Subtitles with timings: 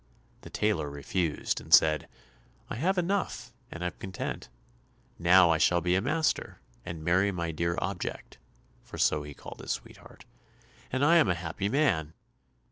[0.41, 2.07] The tailor refused, and said,
[2.71, 4.49] "I have enough and am content;
[5.19, 8.39] now I shall be a master, and marry my dear object
[8.83, 10.25] (for so he called his sweetheart),
[10.91, 12.13] and I am a happy man."